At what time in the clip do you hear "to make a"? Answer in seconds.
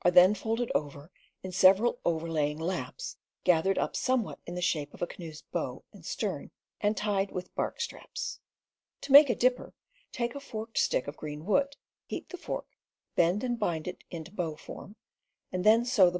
9.01-9.35